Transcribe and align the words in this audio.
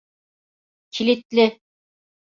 Kilitli. 0.93 1.45